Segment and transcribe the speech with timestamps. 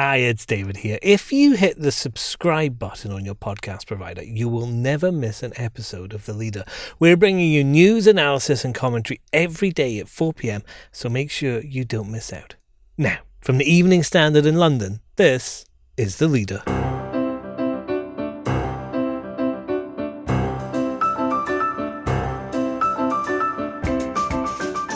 [0.00, 1.00] Hi, it's David here.
[1.02, 5.52] If you hit the subscribe button on your podcast provider, you will never miss an
[5.56, 6.62] episode of The Leader.
[7.00, 11.58] We're bringing you news, analysis, and commentary every day at 4 pm, so make sure
[11.62, 12.54] you don't miss out.
[12.96, 15.64] Now, from the Evening Standard in London, this
[15.96, 16.62] is The Leader.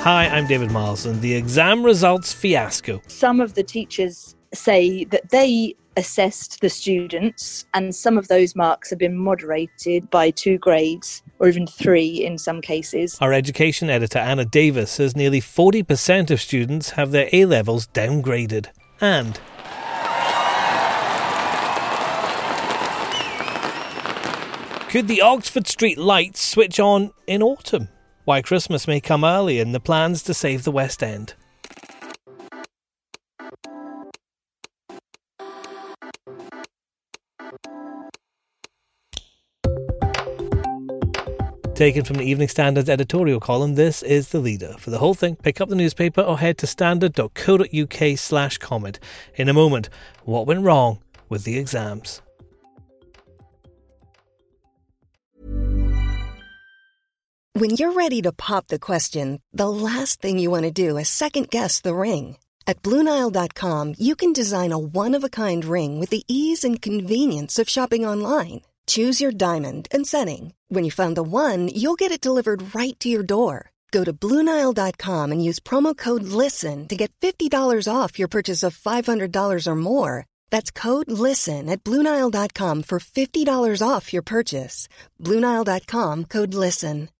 [0.04, 3.02] Hi, I'm David Miles, and the exam results fiasco.
[3.08, 8.90] Some of the teachers say that they assessed the students, and some of those marks
[8.90, 13.18] have been moderated by two grades or even three in some cases.
[13.20, 18.68] Our education editor, Anna Davis, says nearly 40% of students have their A levels downgraded.
[19.00, 19.38] And
[24.92, 27.88] Could the Oxford Street lights switch on in autumn?
[28.26, 31.32] Why Christmas may come early and the plans to save the West End.
[41.74, 44.74] Taken from the Evening Standard's editorial column, this is the leader.
[44.78, 49.00] For the whole thing, pick up the newspaper or head to standard.co.uk slash comment.
[49.34, 49.88] In a moment,
[50.24, 52.20] what went wrong with the exams?
[57.54, 61.08] When you're ready to pop the question, the last thing you want to do is
[61.08, 62.36] second guess the ring.
[62.66, 66.82] At Bluenile.com, you can design a one of a kind ring with the ease and
[66.82, 68.60] convenience of shopping online.
[68.86, 70.54] Choose your diamond and setting.
[70.68, 73.72] When you find the one, you'll get it delivered right to your door.
[73.90, 77.52] Go to Bluenile.com and use promo code LISTEN to get $50
[77.86, 80.24] off your purchase of $500 or more.
[80.50, 84.88] That's code LISTEN at Bluenile.com for $50 off your purchase.
[85.20, 87.10] Bluenile.com code LISTEN.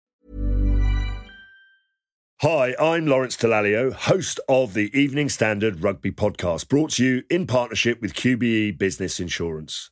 [2.43, 7.47] Hi, I'm Lawrence Dallaglio, host of the Evening Standard Rugby Podcast, brought to you in
[7.47, 9.92] partnership with QBE Business Insurance.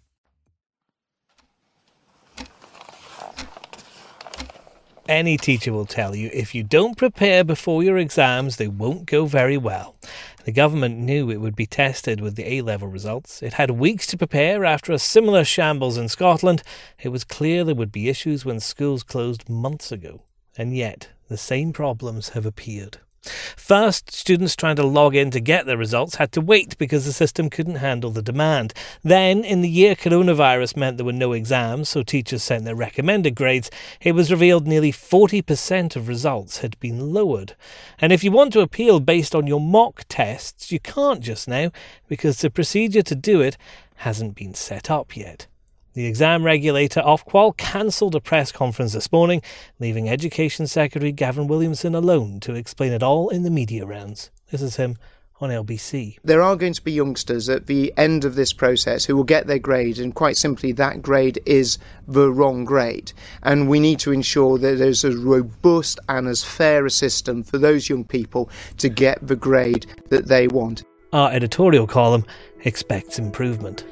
[5.11, 9.25] Any teacher will tell you if you don't prepare before your exams, they won't go
[9.25, 9.97] very well.
[10.45, 13.43] The government knew it would be tested with the A level results.
[13.43, 16.63] It had weeks to prepare after a similar shambles in Scotland.
[16.97, 20.21] It was clear there would be issues when schools closed months ago.
[20.57, 22.99] And yet, the same problems have appeared.
[23.23, 27.13] First, students trying to log in to get their results had to wait because the
[27.13, 28.73] system couldn't handle the demand.
[29.03, 33.35] Then, in the year coronavirus meant there were no exams, so teachers sent their recommended
[33.35, 33.69] grades,
[34.01, 37.55] it was revealed nearly 40% of results had been lowered.
[37.99, 41.71] And if you want to appeal based on your mock tests, you can't just now
[42.07, 43.55] because the procedure to do it
[43.97, 45.45] hasn't been set up yet.
[45.93, 49.41] The exam regulator Ofqual cancelled a press conference this morning,
[49.77, 54.31] leaving Education Secretary Gavin Williamson alone to explain it all in the media rounds.
[54.51, 54.97] This is him
[55.41, 56.15] on LBC.
[56.23, 59.47] There are going to be youngsters at the end of this process who will get
[59.47, 63.11] their grade, and quite simply, that grade is the wrong grade.
[63.43, 67.57] And we need to ensure that there's as robust and as fair a system for
[67.57, 70.83] those young people to get the grade that they want.
[71.11, 72.25] Our editorial column
[72.63, 73.83] expects improvement.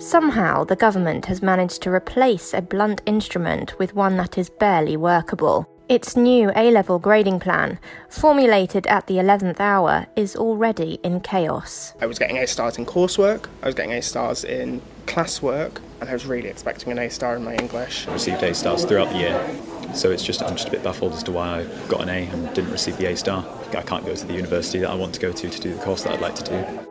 [0.00, 4.96] Somehow, the government has managed to replace a blunt instrument with one that is barely
[4.96, 5.68] workable.
[5.90, 7.78] Its new A level grading plan,
[8.08, 11.92] formulated at the 11th hour, is already in chaos.
[12.00, 16.08] I was getting A stars in coursework, I was getting A stars in classwork, and
[16.08, 18.08] I was really expecting an A star in my English.
[18.08, 19.56] I received A stars throughout the year,
[19.92, 22.26] so it's just I'm just a bit baffled as to why I got an A
[22.26, 23.44] and didn't receive the A star.
[23.76, 25.82] I can't go to the university that I want to go to to do the
[25.82, 26.89] course that I'd like to do.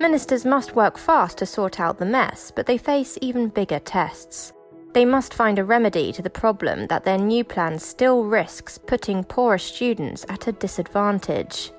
[0.00, 4.54] Ministers must work fast to sort out the mess, but they face even bigger tests.
[4.94, 9.24] They must find a remedy to the problem that their new plan still risks putting
[9.24, 11.70] poorer students at a disadvantage.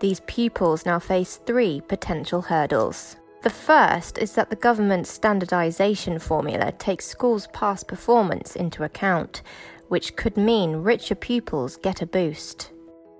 [0.00, 3.16] These pupils now face three potential hurdles.
[3.42, 9.42] The first is that the government's standardisation formula takes schools' past performance into account,
[9.88, 12.72] which could mean richer pupils get a boost.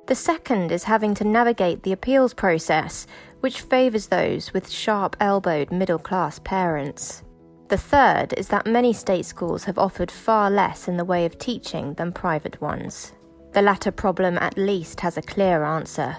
[0.06, 3.09] The second is having to navigate the appeals process,
[3.41, 7.23] which favours those with sharp elbowed middle class parents.
[7.69, 11.38] The third is that many state schools have offered far less in the way of
[11.38, 13.12] teaching than private ones.
[13.53, 16.17] The latter problem at least has a clear answer.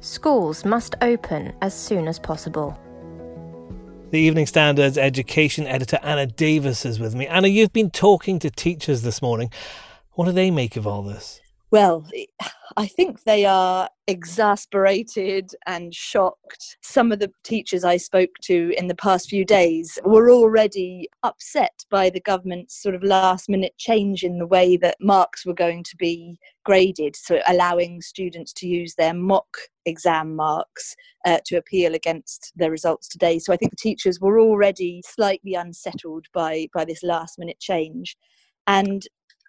[0.00, 2.78] Schools must open as soon as possible.
[4.10, 7.26] The Evening Standard's education editor Anna Davis is with me.
[7.26, 9.50] Anna, you've been talking to teachers this morning.
[10.12, 11.40] What do they make of all this?
[11.74, 12.06] Well,
[12.76, 16.76] I think they are exasperated and shocked.
[16.82, 21.84] Some of the teachers I spoke to in the past few days were already upset
[21.90, 25.82] by the government's sort of last minute change in the way that marks were going
[25.82, 30.94] to be graded, so allowing students to use their mock exam marks
[31.26, 33.40] uh, to appeal against their results today.
[33.40, 38.16] So I think the teachers were already slightly unsettled by, by this last minute change.
[38.68, 39.06] And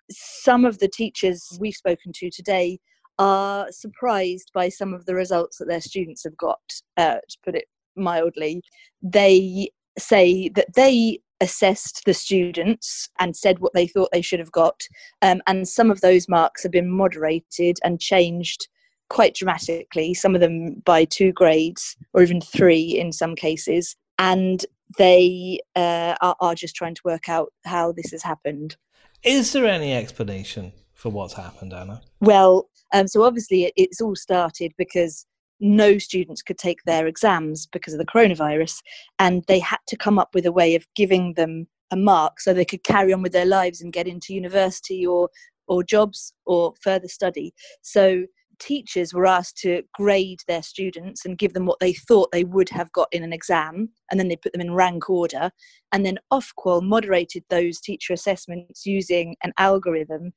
[0.10, 2.80] some of the teachers we've spoken to today
[3.18, 6.60] are surprised by some of the results that their students have got,
[6.98, 7.66] uh, to put it
[7.96, 8.62] mildly.
[9.02, 14.52] They say that they assessed the students and said what they thought they should have
[14.52, 14.82] got,
[15.22, 18.68] um, and some of those marks have been moderated and changed
[19.10, 23.96] quite dramatically, some of them by two grades or even three in some cases.
[24.18, 24.66] And
[24.98, 28.78] they uh, are, are just trying to work out how this has happened.
[29.26, 32.02] Is there any explanation for what's happened, Anna?
[32.22, 35.26] Well, um, so obviously it, it's all started because
[35.60, 38.82] no students could take their exams because of the coronavirus,
[39.18, 42.54] and they had to come up with a way of giving them a mark so
[42.54, 45.30] they could carry on with their lives and get into university or
[45.68, 47.52] or jobs or further study.
[47.82, 48.26] So
[48.60, 52.70] teachers were asked to grade their students and give them what they thought they would
[52.70, 55.52] have got in an exam, and then they put them in rank order.
[55.92, 60.34] And then Ofqual moderated those teacher assessments using an algorithm.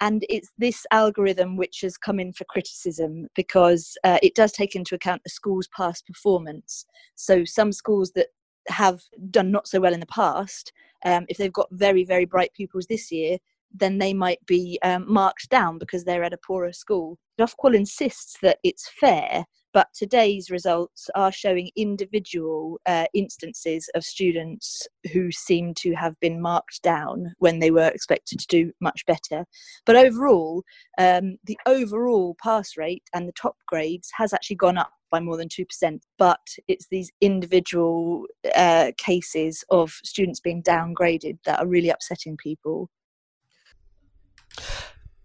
[0.00, 4.76] And it's this algorithm which has come in for criticism because uh, it does take
[4.76, 6.86] into account a school's past performance.
[7.16, 8.28] So, some schools that
[8.68, 9.00] have
[9.30, 10.72] done not so well in the past,
[11.04, 13.38] um, if they've got very, very bright pupils this year,
[13.72, 17.18] then they might be um, marked down because they're at a poorer school.
[17.40, 24.86] Ofqual insists that it's fair, but today's results are showing individual uh, instances of students
[25.12, 29.44] who seem to have been marked down when they were expected to do much better.
[29.86, 30.64] But overall,
[30.98, 35.36] um, the overall pass rate and the top grades has actually gone up by more
[35.36, 41.90] than 2%, but it's these individual uh, cases of students being downgraded that are really
[41.90, 42.90] upsetting people.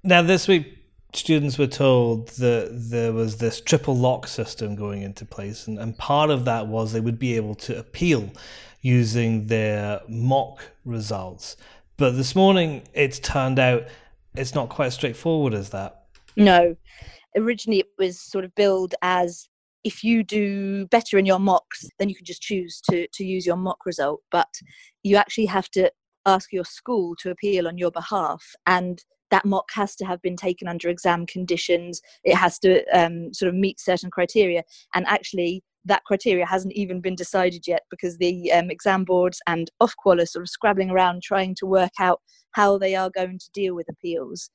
[0.04, 0.78] Now, this week,
[1.14, 5.98] students were told that there was this triple lock system going into place, and, and
[5.98, 8.32] part of that was they would be able to appeal
[8.82, 11.56] using their mock results.
[11.98, 13.84] But this morning, it's turned out
[14.36, 16.06] it's not quite as straightforward as that.
[16.36, 16.76] No.
[17.36, 19.48] Originally, it was sort of billed as
[19.84, 23.46] if you do better in your mocks, then you can just choose to, to use
[23.46, 24.22] your mock result.
[24.32, 24.50] But
[25.04, 25.92] you actually have to
[26.26, 28.56] ask your school to appeal on your behalf.
[28.66, 29.04] And
[29.34, 32.04] that mock has to have been taken under exam conditions.
[32.24, 34.62] It has to um, sort of meet certain criteria.
[34.94, 39.72] And actually, that criteria hasn't even been decided yet because the um, exam boards and
[39.82, 42.22] Ofqual are sort of scrabbling around trying to work out
[42.52, 44.52] how they are going to deal with appeals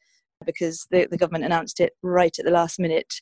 [0.47, 3.13] because the, the government announced it right at the last minute.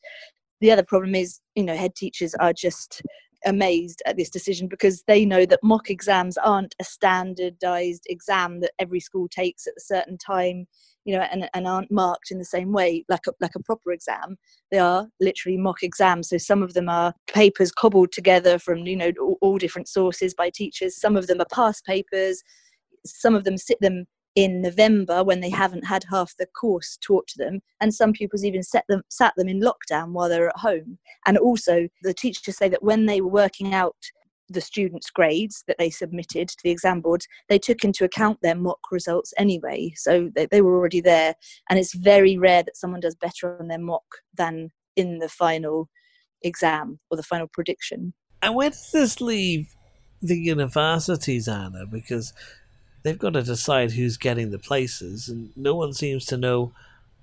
[0.60, 3.00] The other problem is, you know, head teachers are just
[3.46, 8.72] amazed at this decision because they know that mock exams aren't a standardized exam that
[8.78, 10.66] every school takes at a certain time
[11.06, 13.92] you know and, and aren't marked in the same way like a, like a proper
[13.92, 14.36] exam.
[14.70, 16.28] They are literally mock exams.
[16.28, 20.34] So some of them are papers cobbled together from you know all, all different sources
[20.34, 21.00] by teachers.
[21.00, 22.42] Some of them are past papers.
[23.06, 27.26] Some of them sit them in November when they haven't had half the course taught
[27.28, 30.58] to them, and some pupils even set them sat them in lockdown while they're at
[30.58, 30.98] home.
[31.25, 33.96] And also, the teachers say that when they were working out
[34.48, 38.54] the students' grades that they submitted to the exam boards, they took into account their
[38.54, 41.34] mock results anyway, so they, they were already there.
[41.68, 45.88] And it's very rare that someone does better on their mock than in the final
[46.42, 48.12] exam or the final prediction.
[48.42, 49.74] And where does this leave
[50.22, 51.86] the universities, Anna?
[51.86, 52.32] Because
[53.02, 56.72] they've got to decide who's getting the places, and no one seems to know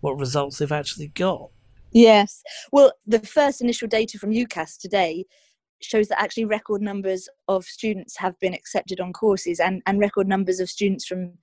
[0.02, 1.50] what results they've actually got.
[1.94, 2.42] Yes.
[2.72, 5.26] Well, the first initial data from UCAS today
[5.84, 10.28] shows that actually record numbers of students have been accepted on courses and, and record
[10.28, 11.34] numbers of students from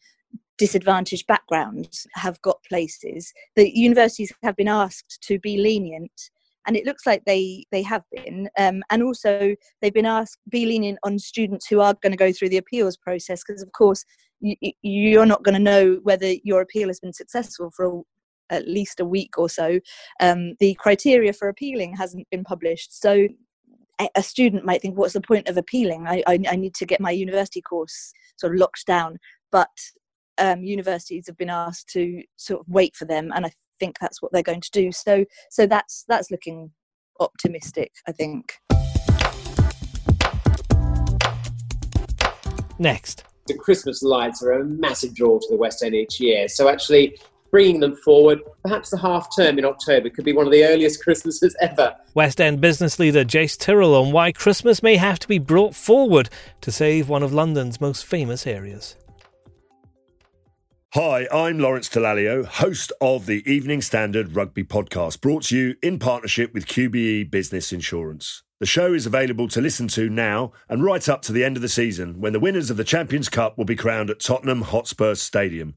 [0.58, 3.32] disadvantaged backgrounds have got places.
[3.56, 6.30] The universities have been asked to be lenient
[6.66, 10.66] and it looks like they they have been um, and also they've been asked be
[10.66, 14.04] lenient on students who are going to go through the appeals process because of course
[14.40, 18.68] you, you're not going to know whether your appeal has been successful for a, at
[18.68, 19.80] least a week or so
[20.20, 23.26] um, the criteria for appealing hasn't been published so
[24.14, 27.00] a student might think what's the point of appealing I, I, I need to get
[27.00, 29.18] my university course sort of locked down
[29.52, 29.68] but
[30.38, 34.22] um, universities have been asked to sort of wait for them and i think that's
[34.22, 34.92] what they're going to do.
[34.92, 36.70] So so that's that's looking
[37.18, 38.52] optimistic, I think.
[42.78, 43.24] Next.
[43.46, 46.46] The Christmas lights are a massive draw to the West End each year.
[46.46, 47.18] So actually,
[47.50, 51.02] bringing them forward, perhaps the half term in October could be one of the earliest
[51.04, 51.94] Christmases ever.
[52.14, 56.30] West End business leader Jace Tyrrell on why Christmas may have to be brought forward
[56.60, 58.96] to save one of London's most famous areas.
[60.94, 66.00] Hi, I'm Lawrence Dallaglio, host of the Evening Standard Rugby Podcast, brought to you in
[66.00, 68.42] partnership with QBE Business Insurance.
[68.58, 71.62] The show is available to listen to now and right up to the end of
[71.62, 75.14] the season when the winners of the Champions Cup will be crowned at Tottenham Hotspur
[75.14, 75.76] Stadium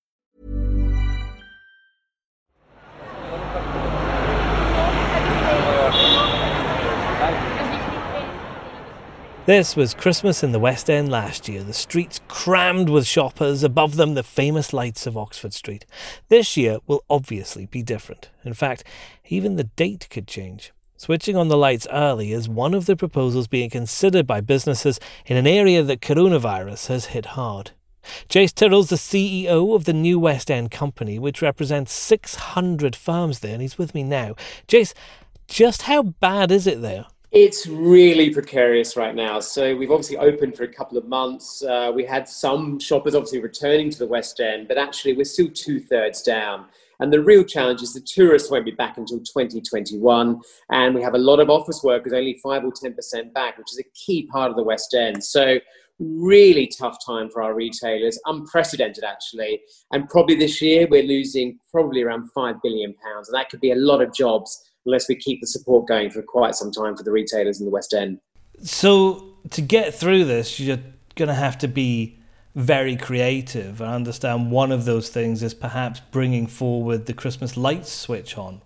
[9.47, 13.95] This was Christmas in the West End last year, the streets crammed with shoppers, above
[13.95, 15.83] them the famous lights of Oxford Street.
[16.29, 18.29] This year will obviously be different.
[18.45, 18.83] In fact,
[19.29, 20.71] even the date could change.
[20.95, 25.37] Switching on the lights early is one of the proposals being considered by businesses in
[25.37, 27.71] an area that coronavirus has hit hard.
[28.29, 33.53] Jace Tyrrell's the CEO of the New West End Company, which represents 600 firms there,
[33.53, 34.35] and he's with me now.
[34.67, 34.93] Jace,
[35.47, 37.07] just how bad is it there?
[37.31, 39.39] It's really precarious right now.
[39.39, 41.63] So we've obviously opened for a couple of months.
[41.63, 45.49] Uh, we had some shoppers obviously returning to the West End, but actually we're still
[45.49, 46.65] two thirds down.
[46.99, 50.41] And the real challenge is the tourists won't be back until 2021.
[50.71, 53.79] And we have a lot of office workers, only 5 or 10% back, which is
[53.79, 55.23] a key part of the West End.
[55.23, 55.57] So,
[55.99, 59.61] really tough time for our retailers, unprecedented actually.
[59.93, 62.89] And probably this year we're losing probably around £5 billion.
[62.89, 66.21] And that could be a lot of jobs unless we keep the support going for
[66.21, 68.19] quite some time for the retailers in the West End.
[68.63, 70.79] So, to get through this, you're
[71.15, 72.19] going to have to be
[72.55, 73.81] very creative.
[73.81, 78.61] I understand one of those things is perhaps bringing forward the Christmas lights switch on.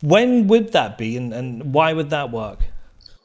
[0.00, 2.60] When would that be, and, and why would that work?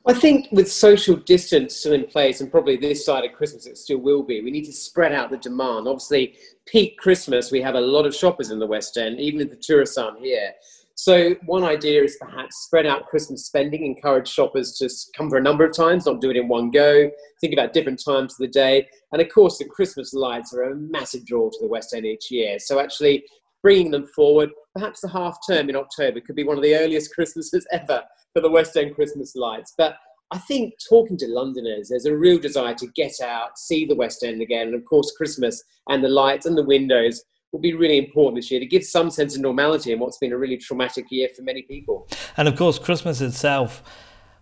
[0.06, 3.78] I think with social distance still in place, and probably this side of Christmas it
[3.78, 5.88] still will be, we need to spread out the demand.
[5.88, 6.36] Obviously,
[6.66, 9.56] peak Christmas, we have a lot of shoppers in the West End, even if the
[9.56, 10.52] tourists aren't here.
[10.96, 15.42] So one idea is perhaps spread out Christmas spending, encourage shoppers to come for a
[15.42, 17.10] number of times, not do it in one go.
[17.42, 20.76] Think about different times of the day, and of course, the Christmas lights are a
[20.76, 22.60] massive draw to the West End each year.
[22.60, 23.24] So actually,
[23.64, 27.14] bringing them forward, perhaps the half term in October could be one of the earliest
[27.16, 29.74] Christmases ever for the West End Christmas lights.
[29.78, 29.96] But
[30.32, 34.24] I think talking to Londoners, there's a real desire to get out, see the West
[34.24, 37.24] End again, and of course, Christmas and the lights and the windows
[37.54, 40.34] will be really important this year to give some sense of normality in what's been
[40.34, 42.08] a really traumatic year for many people.
[42.36, 43.84] And of course, Christmas itself,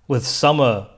[0.07, 0.89] with summer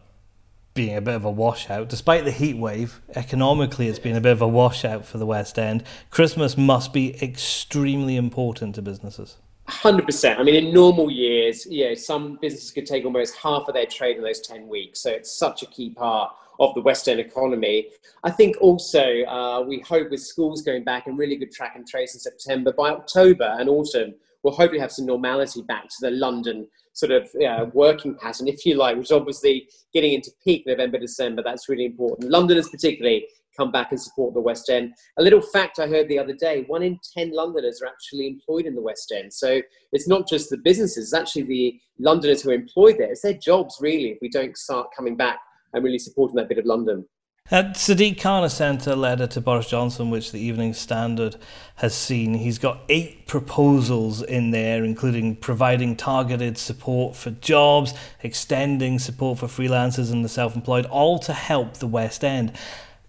[0.76, 4.32] being a bit of a washout, despite the heat wave, economically it's been a bit
[4.32, 5.84] of a washout for the West End.
[6.10, 9.38] Christmas must be extremely important to businesses.
[9.68, 10.40] Hundred percent.
[10.40, 13.86] I mean, in normal years, you know, some businesses could take almost half of their
[13.86, 15.02] trade in those ten weeks.
[15.02, 17.88] So it's such a key part of the West End economy.
[18.24, 21.88] I think also uh, we hope with schools going back and really good track and
[21.88, 26.12] trace in September, by October and autumn, we'll hopefully have some normality back to the
[26.12, 27.28] London sort of
[27.74, 31.42] working pattern, if you like, which obviously getting into peak November, December.
[31.42, 32.30] That's really important.
[32.30, 34.94] Londoners, particularly, come back and support the West End.
[35.18, 38.66] A little fact I heard the other day one in 10 Londoners are actually employed
[38.66, 39.34] in the West End.
[39.34, 43.12] So it's not just the businesses, it's actually the Londoners who are employed there.
[43.12, 45.40] It's their jobs, really, if we don't start coming back
[45.74, 47.06] and really supporting that bit of London.
[47.52, 51.36] Uh, Sadiq Khan has sent a letter to Boris Johnson, which the Evening Standard
[51.76, 52.36] has seen.
[52.36, 57.94] He's got eight proposals in there, including providing targeted support for jobs,
[58.24, 62.54] extending support for freelancers and the self employed, all to help the West End.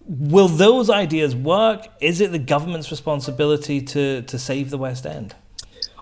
[0.06, 1.86] Will those ideas work?
[2.00, 5.34] Is it the government's responsibility to, to save the West End?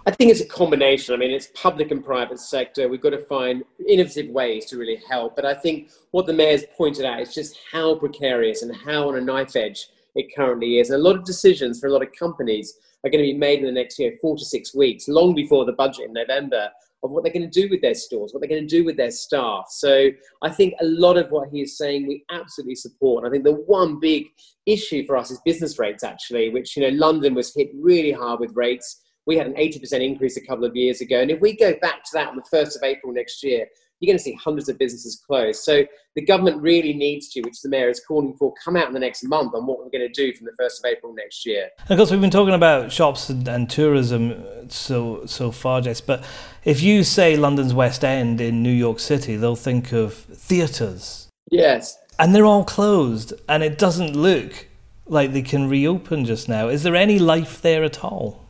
[0.04, 1.14] I think it's a combination.
[1.14, 2.88] I mean, it's public and private sector.
[2.88, 5.36] We've got to find innovative ways to really help.
[5.36, 9.16] But I think what the mayor's pointed out is just how precarious and how on
[9.16, 10.90] a knife edge it currently is.
[10.90, 13.60] And a lot of decisions for a lot of companies are going to be made
[13.60, 16.70] in the next year, four to six weeks, long before the budget in November,
[17.02, 18.96] of what they're going to do with their stores, what they're going to do with
[18.96, 19.66] their staff.
[19.70, 20.08] So
[20.42, 23.24] I think a lot of what he is saying we absolutely support.
[23.24, 24.26] And I think the one big
[24.66, 28.40] issue for us is business rates, actually, which, you know, London was hit really hard
[28.40, 29.00] with rates.
[29.26, 31.20] We had an 80% increase a couple of years ago.
[31.20, 33.66] And if we go back to that on the 1st of April next year,
[34.02, 35.64] you're going to see hundreds of businesses close.
[35.64, 35.84] So
[36.16, 39.00] the government really needs to, which the mayor is calling for, come out in the
[39.00, 41.68] next month on what we're going to do from the 1st of April next year.
[41.88, 46.24] Of course, we've been talking about shops and, and tourism so so far, Jess, but
[46.64, 51.28] if you say London's West End in New York City, they'll think of theatres.
[51.52, 51.96] Yes.
[52.18, 54.66] And they're all closed, and it doesn't look
[55.06, 56.68] like they can reopen just now.
[56.68, 58.41] Is there any life there at all?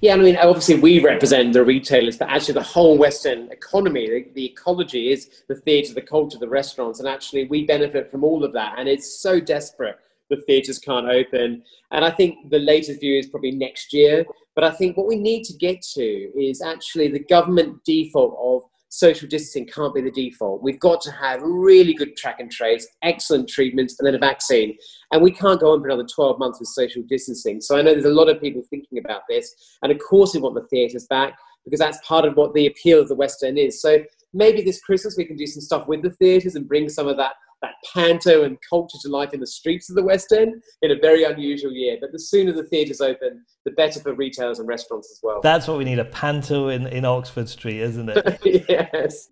[0.00, 4.08] Yeah, I mean, obviously we represent the retailers, but actually the whole West End economy,
[4.08, 8.24] the, the, ecology is the theatre, the culture, the restaurants, and actually we benefit from
[8.24, 8.76] all of that.
[8.78, 9.98] And it's so desperate
[10.30, 11.62] the theatres can't open.
[11.90, 14.24] And I think the latest view is probably next year.
[14.54, 18.69] But I think what we need to get to is actually the government default of
[18.90, 20.62] social distancing can't be the default.
[20.62, 24.76] We've got to have really good track and trace, excellent treatments, and then a vaccine.
[25.12, 27.60] And we can't go on for another 12 months with social distancing.
[27.60, 29.54] So I know there's a lot of people thinking about this.
[29.82, 33.00] And of course, we want the theatres back because that's part of what the appeal
[33.00, 33.80] of the West End is.
[33.80, 33.98] So
[34.34, 37.16] maybe this Christmas we can do some stuff with the theatres and bring some of
[37.16, 40.90] that that panto and culture to life in the streets of the West End in
[40.90, 41.98] a very unusual year.
[42.00, 45.40] But the sooner the theatres open, the better for retailers and restaurants as well.
[45.42, 48.40] That's what we need a panto in, in Oxford Street, isn't it?
[48.68, 49.28] yes.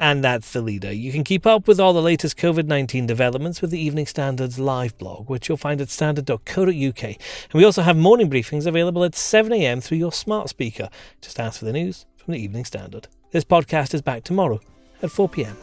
[0.00, 0.92] And that's the leader.
[0.92, 4.58] You can keep up with all the latest COVID 19 developments with the Evening Standard's
[4.58, 7.02] live blog, which you'll find at standard.co.uk.
[7.02, 7.18] And
[7.54, 10.90] we also have morning briefings available at 7am through your smart speaker.
[11.22, 13.08] Just ask for the news from the Evening Standard.
[13.34, 14.60] This podcast is back tomorrow
[15.02, 15.56] at 4 pm.